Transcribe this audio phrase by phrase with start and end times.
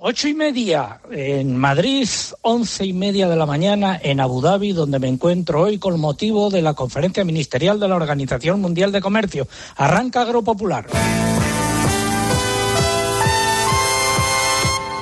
[0.00, 2.08] Ocho y media en Madrid,
[2.42, 6.50] once y media de la mañana en Abu Dhabi, donde me encuentro hoy con motivo
[6.50, 9.48] de la conferencia ministerial de la Organización Mundial de Comercio.
[9.74, 10.86] Arranca Agropopular.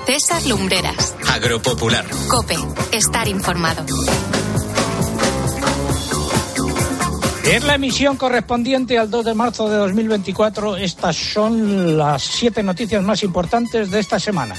[0.07, 1.15] César Lumbreras.
[1.29, 2.07] Agropopular.
[2.29, 2.57] Cope.
[2.91, 3.85] Estar informado.
[7.57, 10.77] Es la emisión correspondiente al 2 de marzo de 2024.
[10.77, 14.55] Estas son las siete noticias más importantes de esta semana.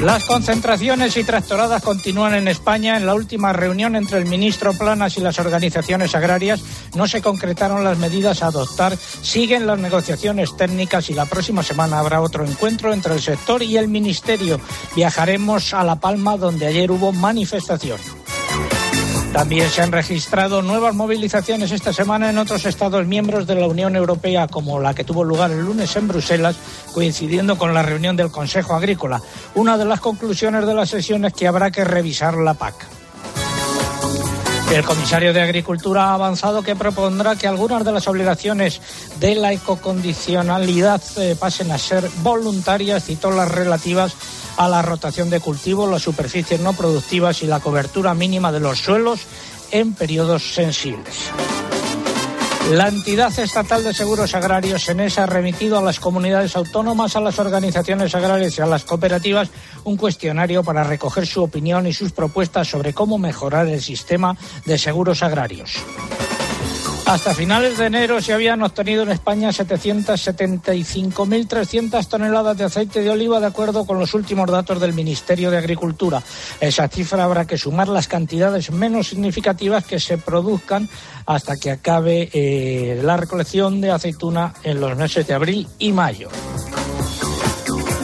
[0.00, 2.96] Las concentraciones y tractoradas continúan en España.
[2.96, 6.60] En la última reunión entre el ministro Planas y las organizaciones agrarias
[6.96, 8.96] no se concretaron las medidas a adoptar.
[8.96, 13.76] Siguen las negociaciones técnicas y la próxima semana habrá otro encuentro entre el sector y
[13.76, 14.60] el ministerio.
[14.96, 18.00] Viajaremos a La Palma, donde ayer hubo manifestación.
[19.36, 23.94] También se han registrado nuevas movilizaciones esta semana en otros Estados miembros de la Unión
[23.94, 26.56] Europea, como la que tuvo lugar el lunes en Bruselas,
[26.94, 29.20] coincidiendo con la reunión del Consejo Agrícola.
[29.54, 32.86] Una de las conclusiones de la sesión es que habrá que revisar la PAC.
[34.72, 38.80] El comisario de Agricultura ha avanzado que propondrá que algunas de las obligaciones
[39.20, 44.16] de la ecocondicionalidad eh, pasen a ser voluntarias, citó las relativas
[44.56, 48.78] a la rotación de cultivos, las superficies no productivas y la cobertura mínima de los
[48.78, 49.20] suelos
[49.70, 51.30] en periodos sensibles.
[52.70, 57.38] La entidad estatal de seguros agrarios ENES ha remitido a las comunidades autónomas, a las
[57.38, 59.50] organizaciones agrarias y a las cooperativas
[59.84, 64.78] un cuestionario para recoger su opinión y sus propuestas sobre cómo mejorar el sistema de
[64.78, 65.76] seguros agrarios.
[67.06, 73.38] Hasta finales de enero se habían obtenido en España 775.300 toneladas de aceite de oliva,
[73.38, 76.20] de acuerdo con los últimos datos del Ministerio de Agricultura.
[76.60, 80.88] Esa cifra habrá que sumar las cantidades menos significativas que se produzcan
[81.26, 86.28] hasta que acabe eh, la recolección de aceituna en los meses de abril y mayo.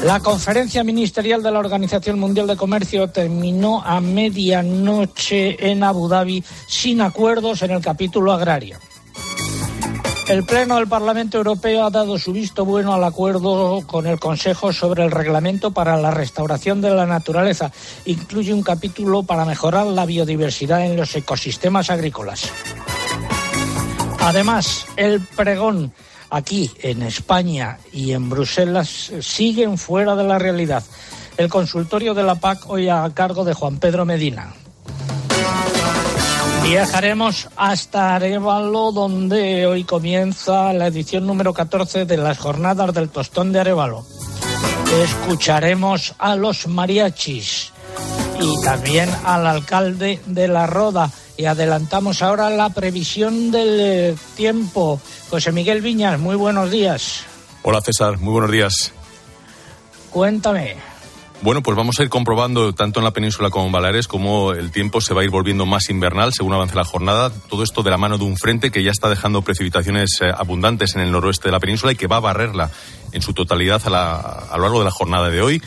[0.05, 6.45] La conferencia ministerial de la Organización Mundial de Comercio terminó a medianoche en Abu Dhabi
[6.69, 8.79] sin acuerdos en el capítulo agrario.
[10.29, 14.73] El Pleno del Parlamento Europeo ha dado su visto bueno al acuerdo con el Consejo
[14.73, 17.73] sobre el reglamento para la restauración de la naturaleza.
[18.05, 22.49] Incluye un capítulo para mejorar la biodiversidad en los ecosistemas agrícolas.
[24.21, 25.93] Además, el pregón
[26.31, 30.85] aquí en España y en Bruselas siguen fuera de la realidad.
[31.37, 34.55] El consultorio de la PAC hoy a cargo de Juan Pedro Medina.
[36.63, 43.53] Viajaremos hasta Arevalo, donde hoy comienza la edición número 14 de las jornadas del Tostón
[43.53, 44.07] de Arevalo.
[45.03, 47.73] Escucharemos a los mariachis
[48.41, 51.11] y también al alcalde de La Roda.
[51.37, 55.01] Y adelantamos ahora la previsión del eh, tiempo.
[55.31, 57.25] José Miguel Viñas, muy buenos días.
[57.63, 58.93] Hola César, muy buenos días.
[60.11, 60.92] Cuéntame.
[61.43, 64.71] Bueno, pues vamos a ir comprobando tanto en la península como en Baleares cómo el
[64.71, 67.33] tiempo se va a ir volviendo más invernal según avance la jornada.
[67.49, 70.95] Todo esto de la mano de un frente que ya está dejando precipitaciones eh, abundantes
[70.95, 72.71] en el noroeste de la península y que va a barrerla
[73.11, 75.61] en su totalidad a, lo largo de la jornada de hoy.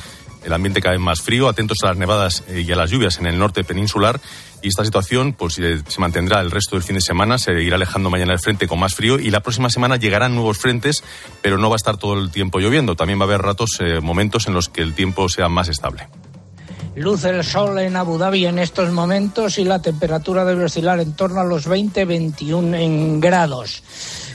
[0.45, 3.25] El ambiente cae más frío, atentos a las nevadas eh, y a las lluvias en
[3.25, 4.21] el norte peninsular
[4.65, 8.09] y esta situación pues se mantendrá el resto del fin de semana, se irá alejando
[8.09, 11.03] mañana el frente con más frío y la próxima semana llegarán nuevos frentes,
[11.43, 14.01] pero no va a estar todo el tiempo lloviendo, también va a haber ratos, eh,
[14.01, 16.07] momentos en los que el tiempo sea más estable.
[16.95, 21.13] Luce el sol en Abu Dhabi en estos momentos y la temperatura debe oscilar en
[21.13, 23.83] torno a los 20-21 grados.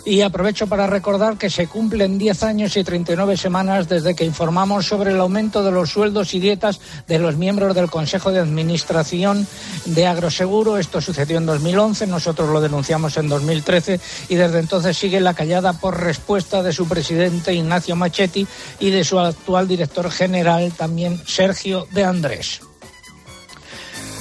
[0.04, 4.86] Y aprovecho para recordar que se cumplen 10 años y 39 semanas desde que informamos
[4.86, 9.46] sobre el aumento de los sueldos y dietas de los miembros del Consejo de Administración
[9.84, 10.78] de Agroseguro.
[10.78, 15.74] Esto sucedió en 2011, nosotros lo denunciamos en 2013 y desde entonces sigue la callada
[15.74, 18.46] por respuesta de su presidente Ignacio Machetti
[18.78, 22.60] y de su actual director general también Sergio de Andrés.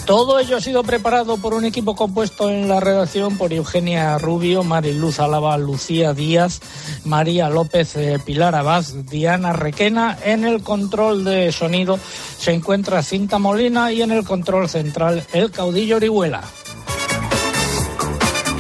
[0.10, 4.64] Todo ello ha sido preparado por un equipo compuesto en la redacción por Eugenia Rubio,
[4.64, 6.62] Mariluz Alaba, Lucía Díaz,
[7.06, 10.18] María López, eh, Pilar Abad, Diana Requena.
[10.26, 12.00] En el control de sonido
[12.40, 16.42] se encuentra Cinta Molina y en el control central el caudillo Orihuela.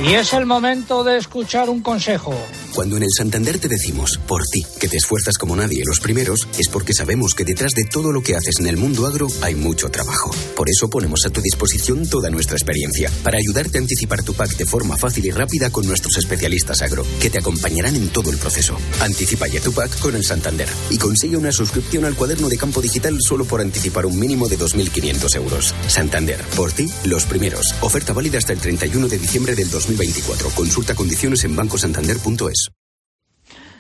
[0.07, 2.35] Y es el momento de escuchar un consejo.
[2.73, 6.47] Cuando en el Santander te decimos, por ti, que te esfuerzas como nadie los primeros,
[6.57, 9.55] es porque sabemos que detrás de todo lo que haces en el mundo agro hay
[9.55, 10.31] mucho trabajo.
[10.55, 14.55] Por eso ponemos a tu disposición toda nuestra experiencia, para ayudarte a anticipar tu pack
[14.55, 18.37] de forma fácil y rápida con nuestros especialistas agro, que te acompañarán en todo el
[18.37, 18.77] proceso.
[19.01, 22.81] Anticipa ya tu pack con el Santander y consigue una suscripción al cuaderno de campo
[22.81, 25.73] digital solo por anticipar un mínimo de 2.500 euros.
[25.87, 27.73] Santander, por ti, los primeros.
[27.81, 30.49] Oferta válida hasta el 31 de diciembre del 2024.
[30.49, 32.58] Consulta condiciones en bancosantander.es.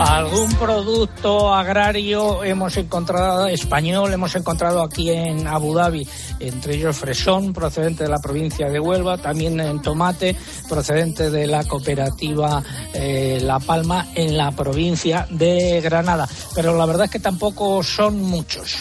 [0.00, 6.08] Algún producto agrario hemos encontrado, español, hemos encontrado aquí en Abu Dhabi,
[6.38, 10.34] entre ellos fresón, procedente de la provincia de Huelva, también en tomate,
[10.70, 12.62] procedente de la cooperativa
[12.94, 16.26] eh, La Palma, en la provincia de Granada.
[16.54, 18.78] Pero la verdad es que tampoco son muchos.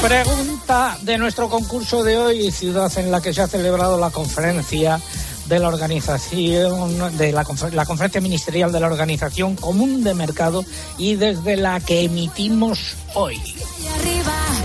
[0.00, 5.00] Pregunta de nuestro concurso de hoy, ciudad en la que se ha celebrado la conferencia
[5.46, 10.64] de la organización, de la, conferencia ministerial de la Organización Común de Mercado
[10.98, 13.40] y desde la que emitimos hoy.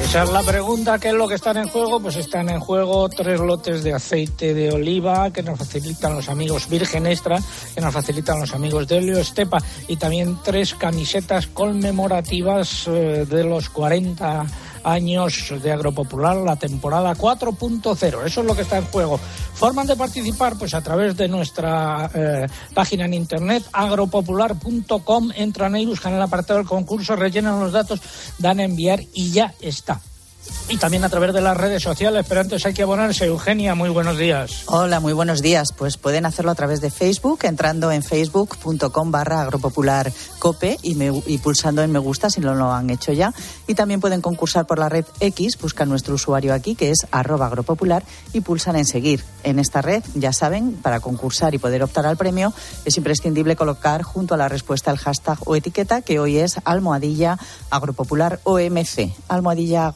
[0.04, 2.00] Esa es la pregunta, ¿qué es lo que están en juego?
[2.00, 6.68] Pues están en juego tres lotes de aceite de oliva que nos facilitan los amigos
[6.70, 7.40] Virgen Extra,
[7.76, 13.44] que nos facilitan los amigos de Helio Estepa y también tres camisetas conmemorativas eh, de
[13.44, 14.46] los 40
[14.84, 18.26] años de Agropopular, la temporada 4.0.
[18.26, 19.20] Eso es lo que está en juego.
[19.54, 25.32] Forman de participar pues a través de nuestra eh, página en internet agropopular.com.
[25.36, 28.02] Entran ahí, buscan el apartado del concurso, rellenan los datos,
[28.38, 30.02] dan a enviar y ya está
[30.70, 33.26] y también a través de las redes sociales, pero antes hay que abonarse.
[33.26, 34.64] Eugenia, muy buenos días.
[34.68, 35.70] Hola, muy buenos días.
[35.76, 40.12] Pues pueden hacerlo a través de Facebook, entrando en facebook.com barra agropopular
[40.84, 43.34] y, y, pulsando en me gusta si no lo han hecho ya.
[43.68, 47.48] Y también pueden concursar por la red X, buscan nuestro usuario aquí, que es arroba
[47.48, 48.04] agropopular,
[48.34, 49.24] y pulsan en seguir.
[49.44, 52.54] En esta red, ya saben, para concursar y poder optar al premio,
[52.86, 57.38] es imprescindible colocar junto a la respuesta el hashtag o etiqueta, que hoy es almohadilla
[57.70, 59.12] agropopular OMC.
[59.28, 59.88] Almohadilla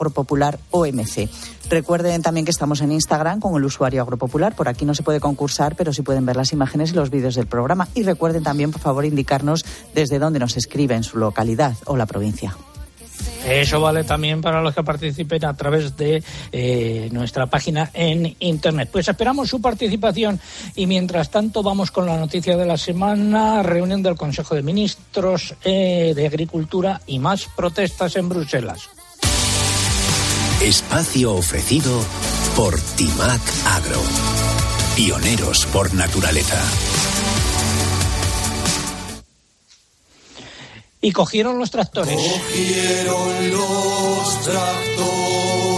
[0.71, 1.29] OMC.
[1.69, 4.55] Recuerden también que estamos en Instagram con el usuario Agropopular.
[4.55, 7.35] Por aquí no se puede concursar, pero sí pueden ver las imágenes y los vídeos
[7.35, 7.87] del programa.
[7.95, 12.55] Y recuerden también, por favor, indicarnos desde dónde nos escriben, su localidad o la provincia.
[13.45, 18.89] Eso vale también para los que participen a través de eh, nuestra página en Internet.
[18.91, 20.39] Pues esperamos su participación
[20.75, 25.55] y mientras tanto vamos con la noticia de la semana, reunión del Consejo de Ministros
[25.63, 28.89] eh, de Agricultura y más protestas en Bruselas.
[30.63, 31.91] Espacio ofrecido
[32.55, 34.01] por Timac Agro.
[34.95, 36.57] Pioneros por naturaleza.
[41.01, 42.15] Y cogieron los tractores.
[42.15, 45.72] Cogieron los tractores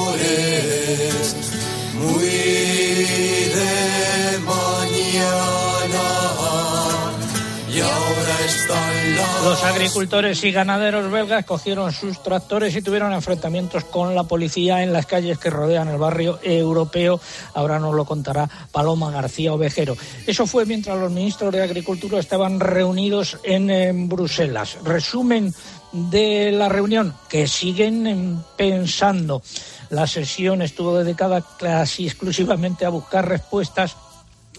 [9.43, 14.91] los agricultores y ganaderos belgas cogieron sus tractores y tuvieron enfrentamientos con la policía en
[14.91, 17.19] las calles que rodean el barrio europeo.
[17.53, 19.95] Ahora nos lo contará Paloma García Ovejero.
[20.25, 24.77] Eso fue mientras los ministros de Agricultura estaban reunidos en, Bruselas.
[24.83, 25.53] Resumen
[25.91, 29.41] de la reunión, que siguen pensando.
[29.89, 33.95] La sesión estuvo dedicada casi exclusivamente a buscar respuestas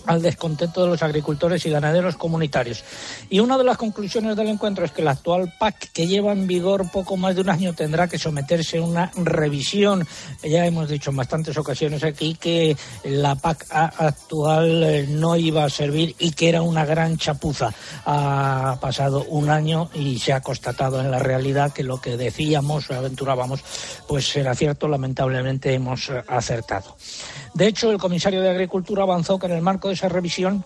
[0.06, 2.84] al descontento de los agricultores y ganaderos comunitarios.
[3.28, 6.46] Y una de las conclusiones del encuentro es que la actual PAC, que lleva en
[6.46, 10.06] vigor poco más de un año, tendrá que someterse a una revisión.
[10.42, 15.70] Ya hemos dicho en bastantes ocasiones aquí que la PAC actual eh, no iba a
[15.70, 17.72] servir y que era una gran chapuza.
[18.04, 22.90] Ha pasado un año y se ha constatado en la realidad que lo que decíamos
[22.90, 23.60] o aventurábamos
[24.06, 24.88] pues era cierto.
[24.88, 26.96] Lamentablemente hemos eh, acertado.
[27.54, 30.64] De hecho, el comisario de Agricultura avanzó que en el marco de esa revisión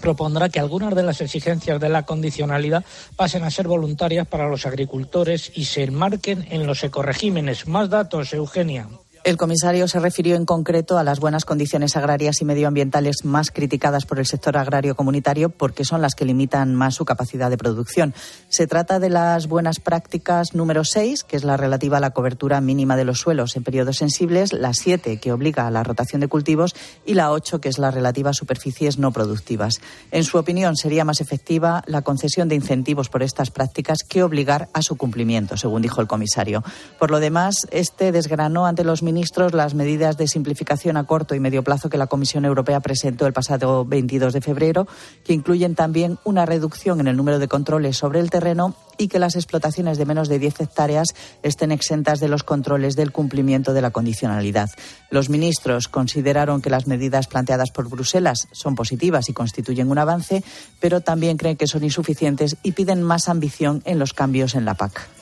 [0.00, 2.84] propondrá que algunas de las exigencias de la condicionalidad
[3.16, 7.66] pasen a ser voluntarias para los agricultores y se enmarquen en los ecoregímenes.
[7.66, 8.88] Más datos, Eugenia.
[9.26, 14.06] El comisario se refirió en concreto a las buenas condiciones agrarias y medioambientales más criticadas
[14.06, 18.14] por el sector agrario comunitario porque son las que limitan más su capacidad de producción.
[18.48, 22.60] Se trata de las buenas prácticas número 6, que es la relativa a la cobertura
[22.60, 26.28] mínima de los suelos en periodos sensibles, la 7, que obliga a la rotación de
[26.28, 29.80] cultivos, y la 8, que es la relativa a superficies no productivas.
[30.12, 34.68] En su opinión, sería más efectiva la concesión de incentivos por estas prácticas que obligar
[34.72, 36.62] a su cumplimiento, según dijo el comisario.
[37.00, 41.34] Por lo demás, este desgranó ante los ministros ministros las medidas de simplificación a corto
[41.34, 44.86] y medio plazo que la Comisión Europea presentó el pasado 22 de febrero,
[45.24, 49.18] que incluyen también una reducción en el número de controles sobre el terreno y que
[49.18, 53.80] las explotaciones de menos de 10 hectáreas estén exentas de los controles del cumplimiento de
[53.80, 54.68] la condicionalidad.
[55.08, 60.44] Los ministros consideraron que las medidas planteadas por Bruselas son positivas y constituyen un avance,
[60.78, 64.74] pero también creen que son insuficientes y piden más ambición en los cambios en la
[64.74, 65.15] PAC.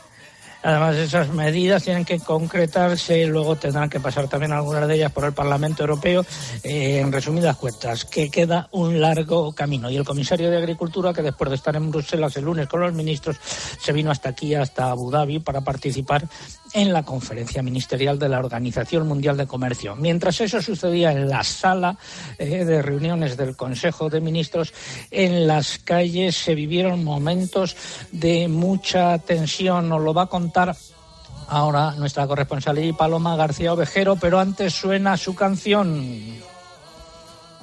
[0.65, 5.13] Además, esas medidas tienen que concretarse y luego tendrán que pasar también algunas de ellas
[5.13, 6.25] por el Parlamento Europeo.
[6.63, 9.91] Eh, en resumidas cuentas, que queda un largo camino.
[9.91, 12.95] Y el comisario de Agricultura, que después de estar en Bruselas el lunes con los
[12.95, 13.37] ministros,
[13.79, 16.25] se vino hasta aquí, hasta Abu Dhabi, para participar
[16.75, 19.97] en la conferencia ministerial de la Organización Mundial de Comercio.
[19.97, 21.97] Mientras eso sucedía en la sala
[22.37, 24.75] eh, de reuniones del Consejo de Ministros,
[25.11, 27.77] en las calles se vivieron momentos
[28.11, 29.89] de mucha tensión.
[29.89, 30.77] Nos lo va a contar
[31.49, 36.43] ahora nuestra corresponsal Paloma García Ovejero, pero antes suena su canción.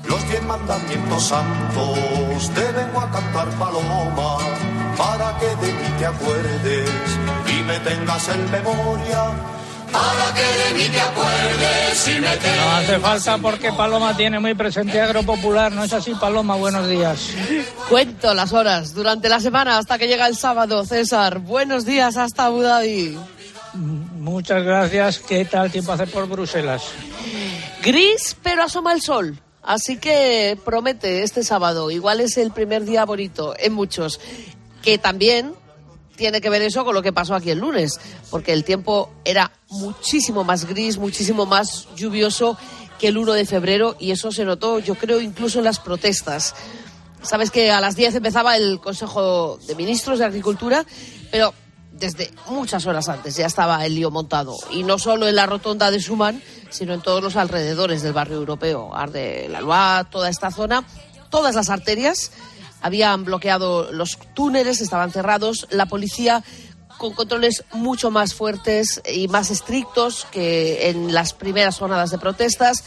[0.08, 4.38] Los diez mandamientos santos te vengo a cantar paloma
[4.98, 7.21] para que de mí te acuerdes
[7.62, 9.24] y me tengas en memoria.
[9.92, 12.66] Para que de mí te acuerdes y me tengas.
[12.66, 16.56] No hace falta porque Paloma tiene muy presente agropopular, ¿no es así, Paloma?
[16.56, 17.32] Buenos días.
[17.90, 21.40] Cuento las horas durante la semana hasta que llega el sábado, César.
[21.40, 23.18] Buenos días hasta Abu Dhabi.
[23.74, 25.20] Muchas gracias.
[25.20, 26.84] ¿Qué tal tiempo hace por Bruselas?
[27.84, 29.40] Gris, pero asoma el sol.
[29.62, 31.92] Así que promete este sábado.
[31.92, 34.20] Igual es el primer día bonito en muchos.
[34.82, 35.54] Que también
[36.22, 38.00] tiene que ver eso con lo que pasó aquí el lunes.
[38.30, 42.60] Porque el tiempo era muchísimo más gris, muchísimo más lluvioso
[43.00, 43.96] que el 1 de febrero.
[44.00, 46.54] Y eso se notó, yo creo, incluso en las protestas.
[47.24, 50.86] Sabes que a las 10 empezaba el Consejo de Ministros de Agricultura,
[51.32, 51.56] pero
[51.92, 54.56] desde muchas horas antes ya estaba el lío montado.
[54.70, 58.38] Y no solo en la rotonda de Schumann, sino en todos los alrededores del barrio
[58.38, 58.96] europeo.
[58.96, 60.86] Arde la Loire, toda esta zona,
[61.32, 62.32] todas las arterias
[62.82, 65.68] habían bloqueado los túneles, estaban cerrados.
[65.70, 66.44] La policía
[66.98, 72.84] con controles mucho más fuertes y más estrictos que en las primeras jornadas de protestas.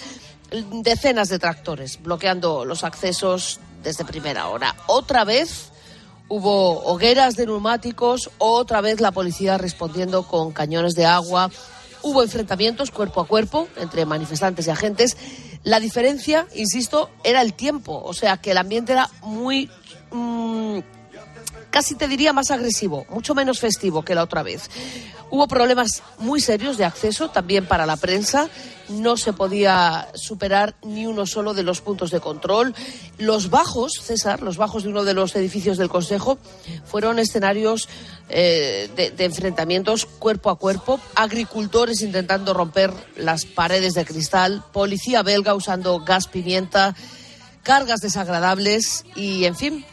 [0.71, 4.77] Decenas de tractores bloqueando los accesos desde primera hora.
[4.87, 5.71] Otra vez
[6.29, 11.51] hubo hogueras de neumáticos, otra vez la policía respondiendo con cañones de agua.
[12.03, 15.17] Hubo enfrentamientos cuerpo a cuerpo entre manifestantes y agentes.
[15.65, 19.71] La diferencia, insisto, era el tiempo, o sea que el ambiente era muy
[20.15, 20.79] mmm,
[21.71, 24.71] casi te diría más agresivo, mucho menos festivo que la otra vez.
[25.31, 28.49] Hubo problemas muy serios de acceso también para la prensa.
[28.89, 32.75] No se podía superar ni uno solo de los puntos de control.
[33.19, 36.39] Los bajos, César, los bajos de uno de los edificios del Consejo,
[36.85, 37.89] fueron escenarios
[38.29, 41.01] eh, de, de enfrentamientos cuerpo a cuerpo.
[41.17, 44.63] Agricultores intentando romper las paredes de cristal.
[44.73, 46.95] Policía belga usando gas pimienta.
[47.65, 49.87] Cargas desagradables y, en fin,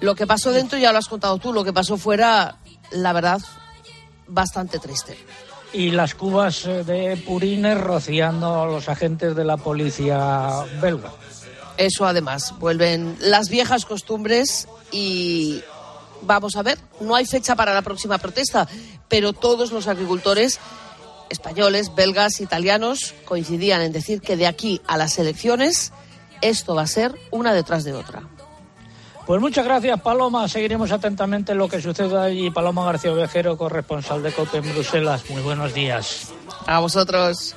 [0.00, 2.56] lo que pasó dentro ya lo has contado tú, lo que pasó fuera,
[2.90, 3.40] la verdad,
[4.26, 5.16] bastante triste.
[5.72, 11.12] Y las cubas eh, de purines rociando a los agentes de la policía belga.
[11.76, 15.62] Eso además, vuelven las viejas costumbres y
[16.22, 18.66] vamos a ver, no hay fecha para la próxima protesta,
[19.08, 20.58] pero todos los agricultores
[21.28, 25.92] españoles, belgas, italianos coincidían en decir que de aquí a las elecciones
[26.40, 28.22] esto va a ser una detrás de otra.
[29.26, 30.46] Pues muchas gracias, Paloma.
[30.46, 32.48] Seguiremos atentamente lo que suceda allí.
[32.50, 35.28] Paloma García Ovejero, corresponsal de COPE en Bruselas.
[35.28, 36.32] Muy buenos días.
[36.66, 37.56] A vosotros.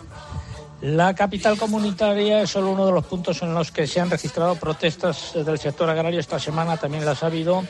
[0.82, 4.56] La capital comunitaria es solo uno de los puntos en los que se han registrado
[4.56, 6.78] protestas del sector agrario esta semana.
[6.78, 7.64] También las ha habido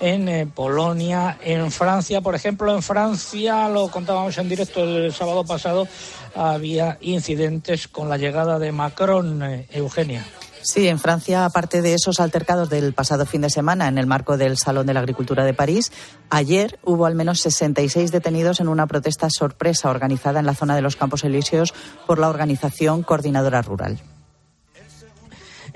[0.00, 2.20] en eh, Polonia, en Francia.
[2.20, 5.88] Por ejemplo, en Francia, lo contábamos en directo el sábado pasado,
[6.34, 10.26] había incidentes con la llegada de Macron, eh, Eugenia.
[10.66, 14.36] Sí, en Francia, aparte de esos altercados del pasado fin de semana en el marco
[14.36, 15.92] del Salón de la Agricultura de París,
[16.28, 20.82] ayer hubo al menos 66 detenidos en una protesta sorpresa organizada en la zona de
[20.82, 21.72] los Campos Elíseos
[22.04, 24.00] por la organización Coordinadora Rural.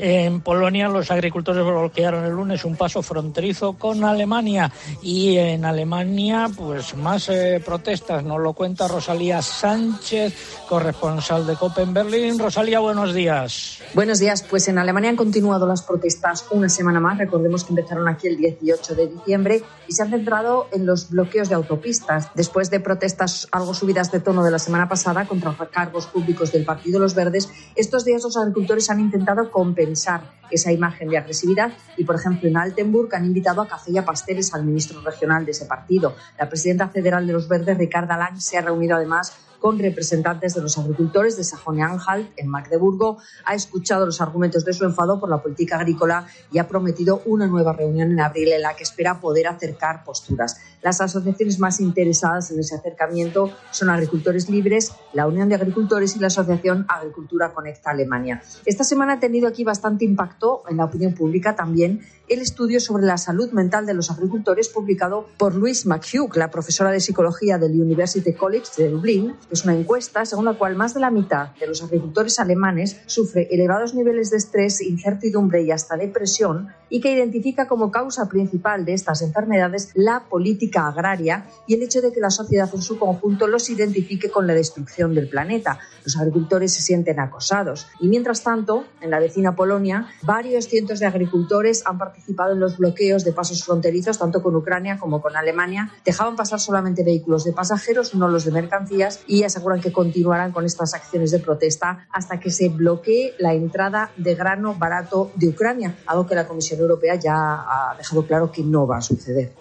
[0.02, 6.48] En Polonia los agricultores bloquearon el lunes un paso fronterizo con Alemania y en Alemania
[6.56, 8.24] pues más eh, protestas.
[8.24, 12.38] Nos lo cuenta Rosalía Sánchez, corresponsal de COPE en Berlín.
[12.38, 13.80] Rosalía, buenos días.
[13.92, 14.42] Buenos días.
[14.42, 17.18] Pues en Alemania han continuado las protestas una semana más.
[17.18, 21.50] Recordemos que empezaron aquí el 18 de diciembre y se han centrado en los bloqueos
[21.50, 22.30] de autopistas.
[22.34, 26.64] Después de protestas algo subidas de tono de la semana pasada contra cargos públicos del
[26.64, 32.04] Partido Los Verdes, estos días los agricultores han intentado compensar esa imagen de agresividad y,
[32.04, 35.52] por ejemplo, en Altenburg han invitado a café y a pasteles al ministro regional de
[35.52, 36.14] ese partido.
[36.38, 40.62] La presidenta federal de los Verdes, Ricarda Lang, se ha reunido además con representantes de
[40.62, 45.42] los agricultores de Sajonia-Anhalt en Magdeburgo, ha escuchado los argumentos de su enfado por la
[45.42, 49.46] política agrícola y ha prometido una nueva reunión en abril en la que espera poder
[49.46, 50.58] acercar posturas.
[50.82, 56.20] Las asociaciones más interesadas en ese acercamiento son Agricultores Libres, la Unión de Agricultores y
[56.20, 58.42] la Asociación Agricultura Conecta Alemania.
[58.64, 63.04] Esta semana ha tenido aquí bastante impacto en la opinión pública también el estudio sobre
[63.04, 67.72] la salud mental de los agricultores publicado por Louise McHugh, la profesora de psicología del
[67.72, 69.34] University College de Dublín.
[69.50, 73.48] Es una encuesta según la cual más de la mitad de los agricultores alemanes sufre
[73.50, 78.92] elevados niveles de estrés, incertidumbre y hasta depresión y que identifica como causa principal de
[78.92, 83.46] estas enfermedades la política agraria y el hecho de que la sociedad en su conjunto
[83.46, 85.78] los identifique con la destrucción del planeta.
[86.04, 91.06] Los agricultores se sienten acosados y mientras tanto, en la vecina Polonia, varios cientos de
[91.06, 95.92] agricultores han participado en los bloqueos de pasos fronterizos tanto con Ucrania como con Alemania.
[96.04, 100.64] Dejaban pasar solamente vehículos de pasajeros, no los de mercancías y aseguran que continuarán con
[100.64, 105.96] estas acciones de protesta hasta que se bloquee la entrada de grano barato de Ucrania,
[106.06, 109.52] algo que la Comisión Europea ya ha dejado claro que no va a suceder.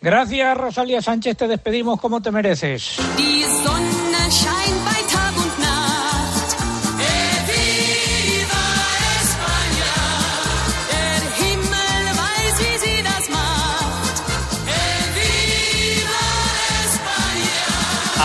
[0.00, 1.36] Gracias, Rosalía Sánchez.
[1.36, 2.98] Te despedimos como te mereces.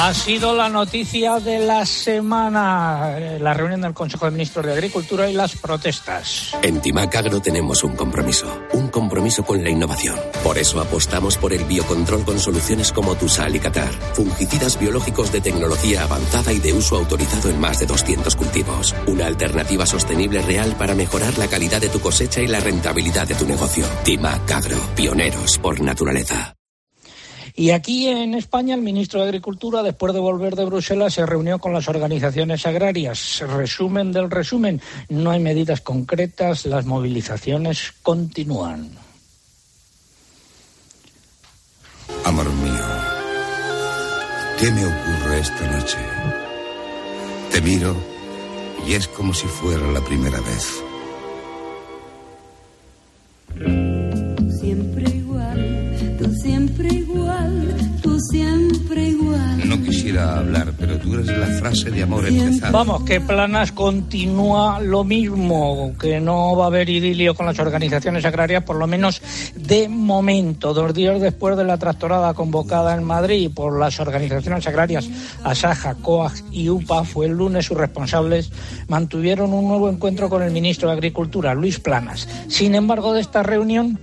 [0.04, 4.74] Ha sido la noticia de la semana, eh, la reunión del Consejo de Ministros de
[4.74, 6.54] Agricultura y las protestas.
[6.62, 10.20] En Timac Agro tenemos un compromiso, un compromiso con la innovación.
[10.44, 15.40] Por eso apostamos por el biocontrol con soluciones como Tusal y Qatar, fungicidas biológicos de
[15.40, 18.94] tecnología avanzada y de uso autorizado en más de 200 cultivos.
[19.08, 23.36] Una alternativa sostenible real para mejorar la calidad de tu cosecha y la rentabilidad de
[23.36, 23.86] tu negocio.
[24.04, 26.58] Timac Agro, pioneros por naturaleza.
[27.56, 31.60] Y aquí en España el ministro de Agricultura, después de volver de Bruselas, se reunió
[31.60, 33.44] con las organizaciones agrarias.
[33.48, 38.90] Resumen del resumen, no hay medidas concretas, las movilizaciones continúan.
[42.26, 42.86] Amor mío,
[44.60, 45.98] ¿qué me ocurre esta noche?
[47.52, 47.96] Te miro
[48.88, 50.84] y es como si fuera la primera vez.
[58.34, 59.70] Siempre igual.
[59.70, 62.72] No quisiera hablar, pero tú eres la frase de amor empezada.
[62.72, 68.25] Vamos, que Planas continúa lo mismo, que no va a haber idilio con las organizaciones
[68.25, 69.22] agrarias, por lo menos
[69.56, 70.74] de momento.
[70.74, 75.08] Dos días después de la tractorada convocada en Madrid por las organizaciones agrarias
[75.43, 78.52] Asaja, COAG y UPA, fue el lunes sus responsables
[78.88, 82.28] mantuvieron un nuevo encuentro con el ministro de Agricultura, Luis Planas.
[82.48, 84.00] Sin embargo, de esta reunión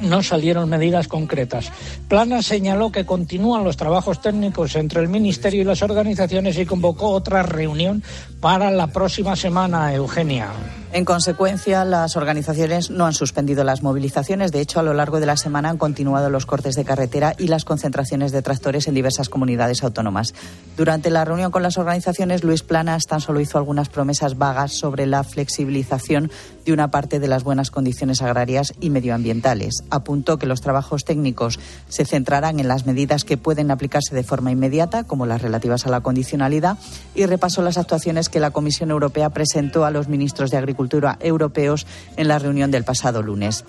[0.00, 1.72] no salieron medidas concretas.
[2.08, 7.08] Plana señaló que continúan los trabajos técnicos entre el Ministerio y las organizaciones y convocó
[7.10, 8.02] otra reunión
[8.40, 10.50] para la próxima semana, Eugenia.
[10.92, 14.50] En consecuencia, las organizaciones no han suspendido las movilizaciones.
[14.50, 17.46] De hecho, a lo largo de la semana han continuado los cortes de carretera y
[17.46, 20.34] las concentraciones de tractores en diversas comunidades autónomas.
[20.76, 25.06] Durante la reunión con las organizaciones, Luis Planas tan solo hizo algunas promesas vagas sobre
[25.06, 26.32] la flexibilización
[26.64, 29.82] de una parte de las buenas condiciones agrarias y medioambientales.
[29.90, 34.50] Apuntó que los trabajos técnicos se centrarán en las medidas que pueden aplicarse de forma
[34.52, 36.78] inmediata, como las relativas a la condicionalidad,
[37.14, 41.86] y repasó las actuaciones que la Comisión Europea presentó a los ministros de Agricultura europeos
[42.16, 43.64] en la reunión del pasado lunes.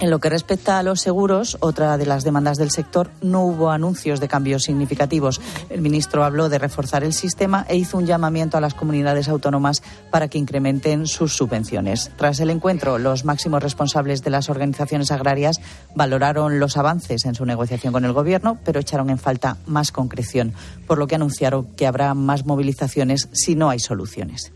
[0.00, 3.70] En lo que respecta a los seguros, otra de las demandas del sector, no hubo
[3.70, 5.40] anuncios de cambios significativos.
[5.70, 9.82] El ministro habló de reforzar el sistema e hizo un llamamiento a las comunidades autónomas
[10.10, 12.10] para que incrementen sus subvenciones.
[12.16, 15.60] Tras el encuentro, los máximos responsables de las organizaciones agrarias
[15.94, 20.54] valoraron los avances en su negociación con el Gobierno, pero echaron en falta más concreción,
[20.88, 24.52] por lo que anunciaron que habrá más movilizaciones si no hay soluciones.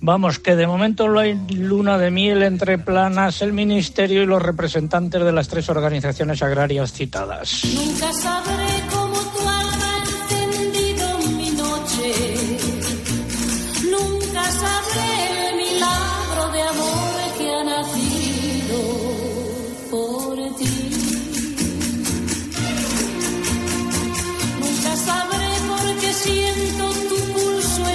[0.00, 4.40] Vamos, que de momento no hay luna de miel entre Planas, el Ministerio y los
[4.40, 7.62] representantes de las tres organizaciones agrarias citadas.
[7.64, 8.77] Nunca sabré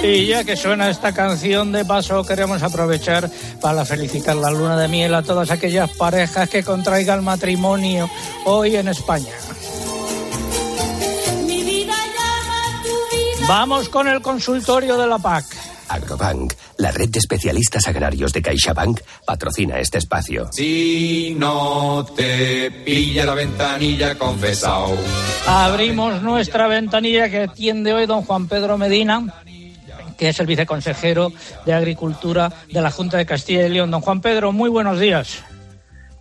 [0.06, 3.30] Y ya que suena esta canción de paso, queremos aprovechar
[3.62, 8.10] para felicitar la luna de miel a todas aquellas parejas que contraigan matrimonio
[8.44, 9.32] hoy en España.
[11.46, 13.46] mi vida llama tu vida.
[13.48, 15.46] Vamos con el consultorio de la PAC.
[15.88, 20.48] Agrobank, la red de especialistas agrarios de CaixaBank, patrocina este espacio.
[20.52, 24.94] Si no te pilla la ventanilla, confesao.
[25.46, 29.42] Abrimos nuestra ventanilla que atiende hoy don Juan Pedro Medina,
[30.16, 31.32] que es el viceconsejero
[31.66, 33.90] de Agricultura de la Junta de Castilla y León.
[33.90, 35.42] Don Juan Pedro, muy buenos días.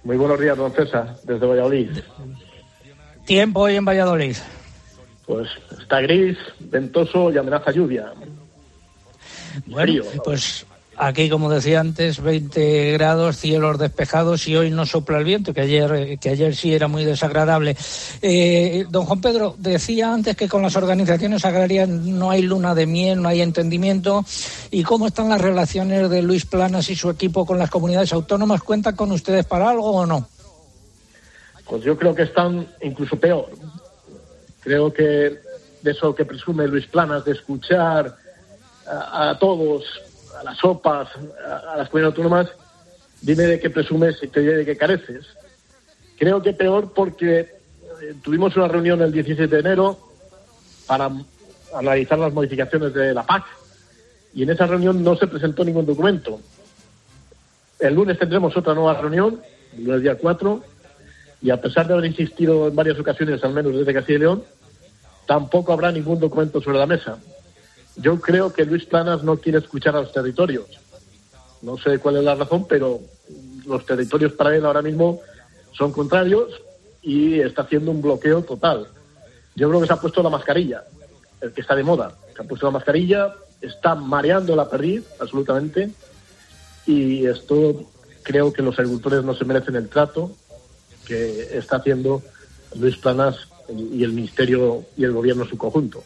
[0.04, 1.90] Muy buenos días, don César, desde Valladolid.
[3.26, 4.36] Tiempo hoy en Valladolid.
[5.26, 5.48] Pues
[5.80, 8.12] está gris, ventoso y amenaza lluvia.
[9.66, 15.24] Bueno, pues Aquí, como decía antes, 20 grados, cielos despejados y hoy no sopla el
[15.24, 17.76] viento, que ayer, que ayer sí era muy desagradable.
[18.22, 22.86] Eh, don Juan Pedro, decía antes que con las organizaciones agrarias no hay luna de
[22.86, 24.24] miel, no hay entendimiento.
[24.70, 28.62] ¿Y cómo están las relaciones de Luis Planas y su equipo con las comunidades autónomas?
[28.62, 30.28] ¿Cuentan con ustedes para algo o no?
[31.66, 33.50] Pues yo creo que están incluso peor.
[34.60, 35.04] Creo que
[35.82, 38.16] de eso que presume Luis Planas, de escuchar
[38.86, 39.84] a, a todos,
[40.44, 41.10] las sopas,
[41.48, 42.50] a, a las comunidades autónomas,
[43.22, 45.26] dime de qué presumes y te diré de qué careces.
[46.18, 49.98] Creo que peor porque eh, tuvimos una reunión el 17 de enero
[50.86, 51.10] para
[51.74, 53.44] analizar las modificaciones de la PAC
[54.34, 56.40] y en esa reunión no se presentó ningún documento.
[57.80, 59.42] El lunes tendremos otra nueva reunión,
[59.78, 60.64] el lunes día 4,
[61.42, 64.44] y a pesar de haber insistido en varias ocasiones, al menos desde Castilla y León,
[65.28, 67.18] tampoco habrá ningún documento sobre la mesa.
[67.96, 70.66] Yo creo que Luis Planas no quiere escuchar a los territorios.
[71.62, 73.00] No sé cuál es la razón, pero
[73.66, 75.22] los territorios para él ahora mismo
[75.72, 76.50] son contrarios
[77.02, 78.88] y está haciendo un bloqueo total.
[79.56, 80.84] Yo creo que se ha puesto la mascarilla,
[81.42, 82.18] el que está de moda.
[82.36, 85.92] Se ha puesto la mascarilla, está mareando la perdiz, absolutamente,
[86.86, 87.84] y esto
[88.24, 90.32] creo que los agricultores no se merecen el trato
[91.06, 92.22] que está haciendo
[92.76, 96.04] Luis Planas y el Ministerio y el Gobierno en su conjunto,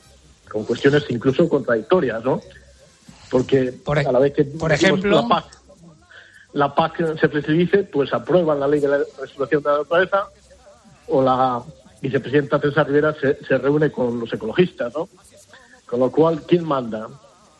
[0.49, 2.41] con cuestiones incluso contradictorias, ¿no?
[3.29, 5.45] Porque Por a la vez que por ejemplo- la PAC,
[6.53, 10.27] la PAC se flexibilice, pues aprueban la ley de la restauración de la naturaleza
[11.07, 11.61] o la
[12.01, 15.09] vicepresidenta César Rivera se, se reúne con los ecologistas, ¿no?
[15.85, 17.07] Con lo cual, ¿quién manda?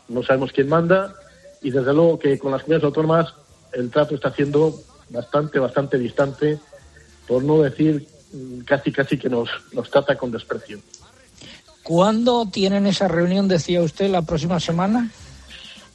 [0.08, 1.14] No sabemos quién manda
[1.62, 3.34] y desde luego que con las comunidades autónomas
[3.72, 4.74] el trato está siendo
[5.10, 6.58] bastante, bastante distante,
[7.26, 10.78] por no decir mm, casi, casi que nos, nos trata con desprecio.
[11.88, 15.10] ¿Cuándo tienen esa reunión, decía usted, la próxima semana?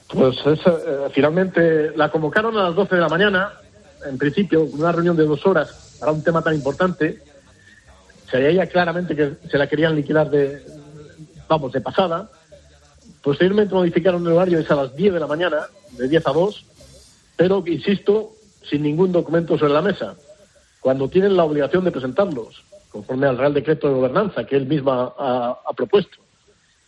[0.08, 3.54] Pues esa, eh, finalmente la convocaron a las 12 de la mañana,
[4.04, 7.22] en principio, una reunión de dos horas para un tema tan importante.
[8.28, 10.66] Se veía claramente que se la querían liquidar de,
[11.48, 12.28] vamos, de pasada.
[13.22, 16.66] Posteriormente modificaron el horario, es a las 10 de la mañana, de 10 a 2,
[17.38, 18.32] pero, insisto,
[18.68, 20.16] sin ningún documento sobre la mesa,
[20.80, 24.92] cuando tienen la obligación de presentarlos, conforme al Real Decreto de Gobernanza que él mismo
[24.92, 26.20] ha, propuesto.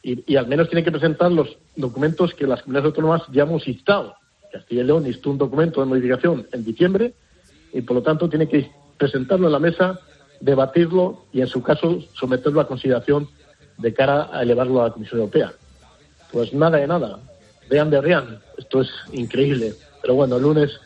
[0.03, 4.15] Y, al menos tienen que presentar los documentos que las comunidades autónomas ya hemos instado.
[4.53, 7.15] Castilla y León instó un documento de modificación en diciembre
[7.73, 9.99] y, por lo tanto, tiene que presentarlo en la mesa,
[10.39, 13.27] debatirlo y, en su caso, someterlo a consideración
[13.79, 15.53] de cara a elevarlo a la Comisión Europea.
[16.31, 17.19] Pues nada de nada.
[17.67, 18.39] Vean de Rian.
[18.59, 19.73] Esto es increíble.
[20.03, 20.79] Pero bueno, el lunes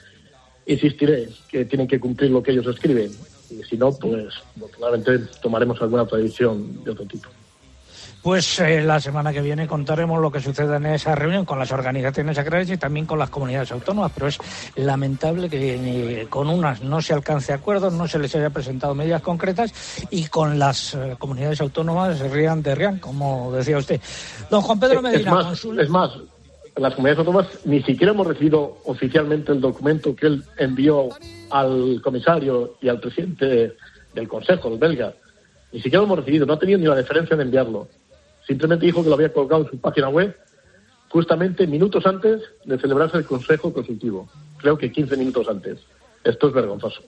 [0.65, 3.11] insistiré que tienen que cumplir lo que ellos escriben.
[3.51, 4.33] Y si no, pues
[4.77, 7.29] probablemente tomaremos alguna otra decisión de otro tipo.
[8.21, 11.71] Pues eh, la semana que viene contaremos lo que suceda en esa reunión con las
[11.71, 14.37] organizaciones agrarias y también con las comunidades autónomas, pero es
[14.75, 19.21] lamentable que eh, con unas no se alcance acuerdos, no se les haya presentado medidas
[19.21, 19.71] concretas
[20.09, 24.01] y con las eh, comunidades autónomas se rían de rían, como decía usted.
[24.49, 26.11] Don Juan Pedro Es Medina, más, consul- es más,
[26.75, 31.07] las comunidades autónomas ni siquiera hemos recibido oficialmente el documento que él envió
[31.49, 33.75] al comisario y al presidente
[34.13, 35.13] del Consejo, el belga.
[35.71, 37.87] Ni siquiera lo hemos recibido, no ha tenido ni la deferencia de enviarlo.
[38.47, 40.35] Simplemente dijo que lo había colocado en su página web
[41.09, 44.29] justamente minutos antes de celebrarse el Consejo Consultivo.
[44.57, 45.79] Creo que 15 minutos antes.
[46.23, 47.01] Esto es vergonzoso.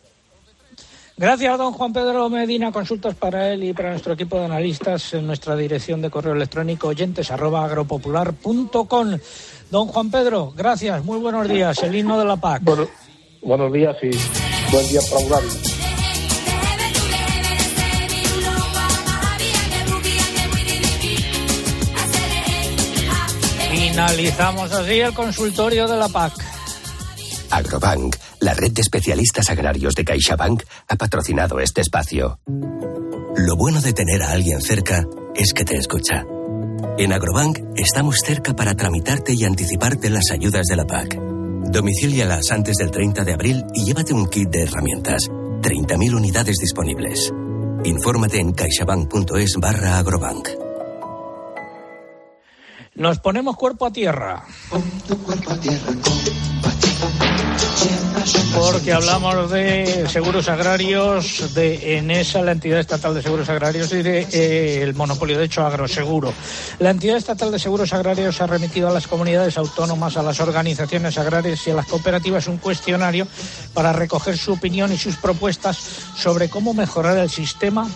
[1.17, 2.71] Gracias, don Juan Pedro Medina.
[2.71, 6.87] Consultas para él y para nuestro equipo de analistas en nuestra dirección de correo electrónico
[6.87, 9.17] oyentes arroba agropopular.com.
[9.69, 11.03] Don Juan Pedro, gracias.
[11.03, 11.83] Muy buenos días.
[11.83, 12.63] El himno de la PAC.
[12.63, 12.87] Bueno,
[13.41, 14.09] buenos días y
[14.71, 15.43] buen día para.
[23.71, 26.33] Finalizamos así el consultorio de la PAC.
[27.49, 32.39] Agrobank, la red de especialistas agrarios de CaixaBank, ha patrocinado este espacio.
[33.35, 36.25] Lo bueno de tener a alguien cerca es que te escucha.
[36.97, 41.40] En Agrobank estamos cerca para tramitarte y anticiparte las ayudas de la PAC.
[41.71, 45.29] Domicílialas antes del 30 de abril y llévate un kit de herramientas.
[45.29, 47.31] 30.000 unidades disponibles.
[47.85, 50.49] Infórmate en caixabank.es barra agrobank.
[52.95, 54.43] Nos ponemos cuerpo a tierra.
[58.53, 64.27] Porque hablamos de seguros agrarios, de ENESA, la entidad estatal de seguros agrarios, y de
[64.31, 66.33] eh, monopolio, de hecho, agroseguro.
[66.79, 71.17] La entidad estatal de seguros agrarios ha remitido a las comunidades autónomas, a las organizaciones
[71.17, 73.27] agrarias y a las cooperativas un cuestionario
[73.73, 75.77] para recoger su opinión y sus propuestas
[76.15, 77.87] sobre cómo mejorar el sistema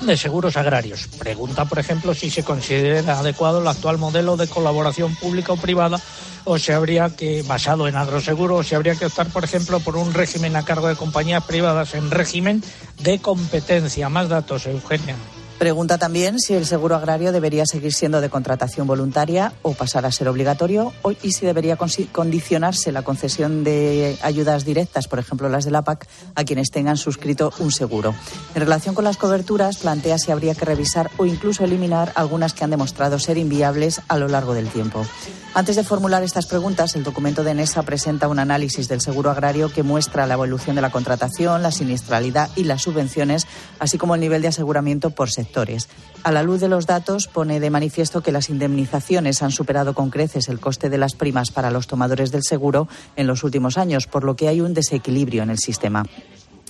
[0.00, 1.08] de seguros agrarios.
[1.18, 6.00] Pregunta, por ejemplo, si se considera adecuado el actual modelo de colaboración pública o privada
[6.44, 9.96] o si habría que, basado en agroseguro, o si habría que optar, por ejemplo, por
[9.96, 12.62] un régimen a cargo de compañías privadas en régimen
[13.02, 14.08] de competencia.
[14.08, 15.16] Más datos, Eugenia.
[15.62, 20.10] Pregunta también si el seguro agrario debería seguir siendo de contratación voluntaria o pasar a
[20.10, 21.78] ser obligatorio y si debería
[22.10, 26.96] condicionarse la concesión de ayudas directas, por ejemplo las de la PAC, a quienes tengan
[26.96, 28.12] suscrito un seguro.
[28.56, 32.64] En relación con las coberturas, plantea si habría que revisar o incluso eliminar algunas que
[32.64, 35.06] han demostrado ser inviables a lo largo del tiempo.
[35.54, 39.70] Antes de formular estas preguntas, el documento de NESA presenta un análisis del seguro agrario
[39.70, 43.46] que muestra la evolución de la contratación, la siniestralidad y las subvenciones,
[43.78, 45.30] así como el nivel de aseguramiento por
[46.24, 50.10] A la luz de los datos, pone de manifiesto que las indemnizaciones han superado con
[50.10, 54.06] creces el coste de las primas para los tomadores del seguro en los últimos años,
[54.06, 56.04] por lo que hay un desequilibrio en el sistema.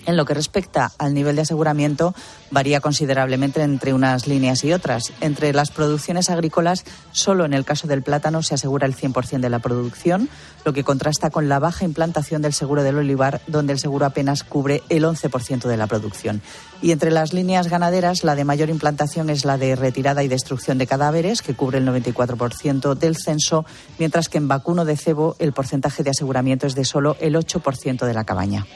[0.05, 2.15] En lo que respecta al nivel de aseguramiento,
[2.51, 5.13] varía considerablemente entre unas líneas y otras.
[5.21, 9.49] Entre las producciones agrícolas, solo en el caso del plátano se asegura el 100% de
[9.49, 10.29] la producción,
[10.65, 14.43] lo que contrasta con la baja implantación del seguro del olivar, donde el seguro apenas
[14.43, 16.43] cubre el 11% de la producción.
[16.81, 20.79] Y entre las líneas ganaderas, la de mayor implantación es la de retirada y destrucción
[20.79, 23.65] de cadáveres, que cubre el 94% del censo,
[24.01, 28.05] mientras que en vacuno de cebo el porcentaje de aseguramiento es de solo el 8%
[28.05, 28.67] de la cabaña.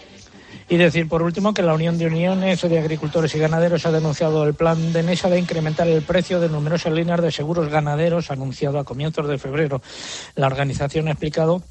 [0.68, 4.44] Y decir, por último, que la Unión de Uniones de Agricultores y Ganaderos ha denunciado
[4.44, 8.80] el plan de NESA de incrementar el precio de numerosas líneas de seguros ganaderos anunciado
[8.80, 9.80] a comienzos de febrero.
[10.34, 11.62] La organización ha explicado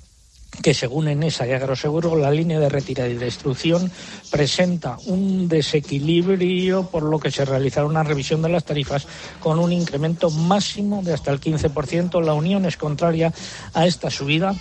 [0.62, 3.91] que según Enesa y Agroseguro, la línea de retirada y destrucción
[4.31, 9.08] presenta un desequilibrio, por lo que se realizará una revisión de las tarifas
[9.39, 12.23] con un incremento máximo de hasta el 15%.
[12.23, 13.34] La Unión es contraria
[13.73, 14.55] a esta subida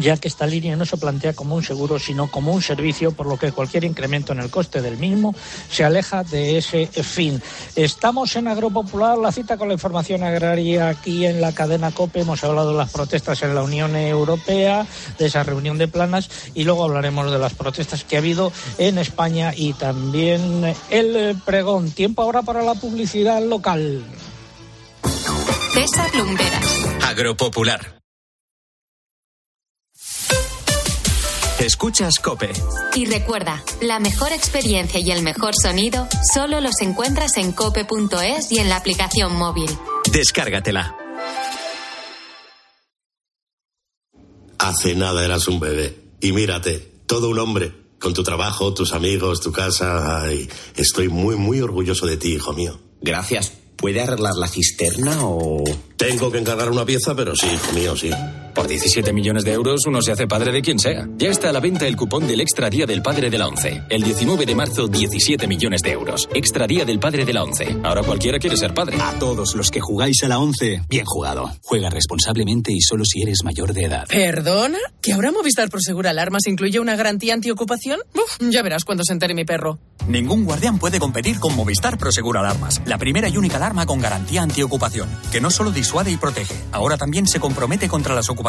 [0.00, 3.26] ya que esta línea no se plantea como un seguro, sino como un servicio, por
[3.26, 5.34] lo que cualquier incremento en el coste del mismo
[5.70, 7.42] se aleja de ese fin.
[7.76, 12.20] Estamos en Agropopular, la cita con la información agraria aquí en la cadena COPE.
[12.20, 14.86] Hemos hablado de las protestas en la Unión Europea,
[15.18, 18.98] de esa reunión de planas, y luego hablaremos de las protestas que ha habido en
[18.98, 21.90] España y también el pregón.
[21.90, 24.04] Tiempo ahora para la publicidad local.
[25.72, 26.86] César Lumberas.
[27.02, 28.01] Agropopular.
[31.62, 32.50] Escuchas Cope.
[32.96, 38.58] Y recuerda, la mejor experiencia y el mejor sonido solo los encuentras en cope.es y
[38.58, 39.70] en la aplicación móvil.
[40.10, 40.96] Descárgatela.
[44.58, 45.96] Hace nada eras un bebé.
[46.20, 47.72] Y mírate, todo un hombre.
[48.00, 50.20] Con tu trabajo, tus amigos, tu casa.
[50.22, 52.80] Ay, estoy muy, muy orgulloso de ti, hijo mío.
[53.00, 53.52] Gracias.
[53.76, 55.62] ¿Puede arreglar la cisterna o...?
[55.96, 58.10] Tengo que encargar una pieza, pero sí, hijo mío, sí.
[58.54, 61.08] Por 17 millones de euros uno se hace padre de quien sea.
[61.16, 63.82] Ya está a la venta el cupón del Extra Día del Padre de la ONCE.
[63.88, 66.28] El 19 de marzo, 17 millones de euros.
[66.34, 67.76] Extra Día del Padre de la ONCE.
[67.82, 68.98] Ahora cualquiera quiere ser padre.
[69.00, 71.50] A todos los que jugáis a la ONCE, bien jugado.
[71.62, 74.06] Juega responsablemente y solo si eres mayor de edad.
[74.08, 74.78] ¿Perdona?
[75.00, 78.00] ¿Que ahora Movistar Prosegur Alarmas incluye una garantía antiocupación?
[78.14, 79.78] Uf, ya verás cuando se entere mi perro.
[80.08, 82.82] Ningún guardián puede competir con Movistar Prosegur Alarmas.
[82.84, 85.08] La primera y única alarma con garantía antiocupación.
[85.30, 88.41] Que no solo disuade y protege, ahora también se compromete contra las ocupaciones.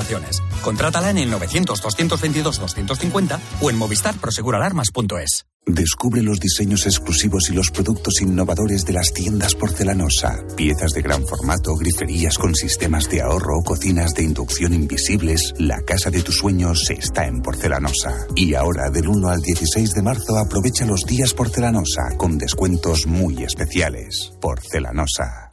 [0.62, 5.46] Contrátala en el 900-222-250 o en movistarproseguralarmas.es.
[5.66, 10.44] Descubre los diseños exclusivos y los productos innovadores de las tiendas porcelanosa.
[10.58, 15.54] Piezas de gran formato, griferías con sistemas de ahorro, cocinas de inducción invisibles.
[15.58, 18.28] La casa de tus sueños está en porcelanosa.
[18.36, 23.44] Y ahora, del 1 al 16 de marzo, aprovecha los días porcelanosa con descuentos muy
[23.44, 24.34] especiales.
[24.42, 25.53] Porcelanosa.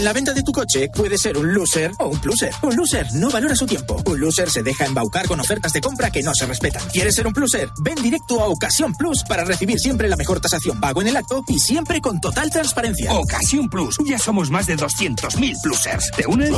[0.00, 2.52] En la venta de tu coche puede ser un loser o un pluser.
[2.62, 4.02] Un loser no valora su tiempo.
[4.06, 6.82] Un loser se deja embaucar con ofertas de compra que no se respetan.
[6.90, 7.68] ¿Quieres ser un pluser?
[7.84, 11.42] Ven directo a Ocasión Plus para recibir siempre la mejor tasación pago en el acto
[11.48, 13.12] y siempre con total transparencia.
[13.12, 13.98] Ocasión Plus.
[14.06, 16.10] Ya somos más de 200.000 plusers.
[16.16, 16.50] ¿Te unes?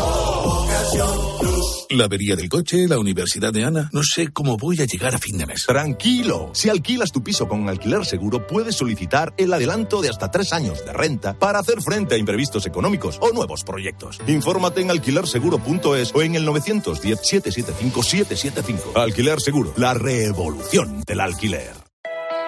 [1.90, 3.90] La avería del coche, la universidad de Ana.
[3.92, 5.64] No sé cómo voy a llegar a fin de mes.
[5.66, 6.50] Tranquilo.
[6.54, 10.84] Si alquilas tu piso con alquiler seguro, puedes solicitar el adelanto de hasta tres años
[10.84, 14.20] de renta para hacer frente a imprevistos económicos o nuevos proyectos.
[14.26, 18.96] Infórmate en alquilerseguro.es o en el 910-775-775.
[18.96, 21.81] Alquiler Seguro, la revolución del alquiler.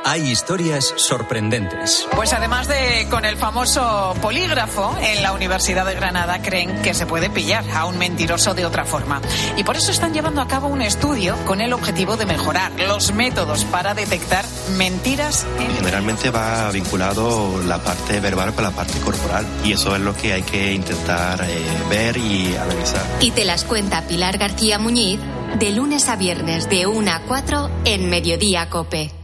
[0.04, 2.06] Hay historias sorprendentes.
[2.14, 7.06] Pues además de con el famoso polígrafo, en la Universidad de Granada creen que se
[7.06, 9.20] puede pillar a un mentiroso de otra forma.
[9.56, 13.12] Y por eso están llevando a cabo un estudio con el objetivo de mejorar los
[13.14, 14.44] métodos para detectar
[14.76, 15.46] mentiras.
[15.76, 20.34] Generalmente va vinculado la parte verbal con la parte corporal y eso es lo que
[20.34, 23.02] hay que intentar eh, ver y analizar.
[23.20, 25.20] Y te las cuenta Pilar García Muñiz
[25.58, 29.23] de lunes a viernes de 1 a 4 en Mediodía Cope.